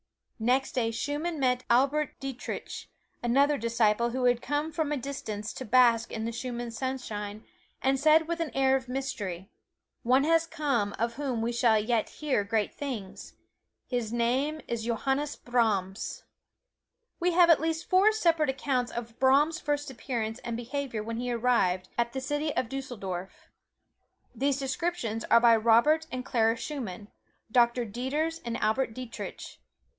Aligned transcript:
Next 0.39 0.71
day 0.71 0.89
Schumann 0.89 1.39
met 1.39 1.63
Albert 1.69 2.15
Dietrich, 2.19 2.87
another 3.21 3.59
disciple 3.59 4.09
who 4.09 4.23
had 4.25 4.41
come 4.41 4.71
from 4.71 4.91
a 4.91 4.97
distance 4.97 5.53
to 5.53 5.63
bask 5.63 6.11
in 6.11 6.25
the 6.25 6.31
Schumann 6.31 6.71
sunshine, 6.71 7.45
and 7.83 7.99
said 7.99 8.27
with 8.27 8.39
an 8.39 8.49
air 8.55 8.75
of 8.75 8.89
mystery: 8.89 9.51
"One 10.01 10.23
has 10.23 10.47
come 10.47 10.93
of 10.97 11.13
whom 11.13 11.43
we 11.43 11.51
shall 11.51 11.77
yet 11.77 12.09
hear 12.09 12.43
great 12.43 12.73
things. 12.73 13.33
His 13.85 14.11
name 14.11 14.61
is 14.67 14.85
Johannes 14.85 15.35
Brahms." 15.35 16.23
We 17.19 17.33
have 17.33 17.51
at 17.51 17.61
least 17.61 17.87
four 17.87 18.11
separate 18.11 18.49
accounts 18.49 18.91
of 18.91 19.19
Brahms' 19.19 19.59
first 19.59 19.91
appearance 19.91 20.39
and 20.39 20.57
behavior 20.57 21.03
when 21.03 21.17
he 21.17 21.31
arrived 21.31 21.89
at 21.99 22.13
the 22.13 22.21
city 22.21 22.51
of 22.55 22.69
Dusseldorf. 22.69 23.51
These 24.33 24.57
descriptions 24.57 25.23
are 25.25 25.39
by 25.39 25.55
Robert 25.55 26.07
and 26.11 26.25
Clara 26.25 26.55
Schumann, 26.55 27.09
Doctor 27.51 27.85
Dieters 27.85 28.41
and 28.43 28.57
Albert 28.57 28.95
Dietrich. 28.95 29.59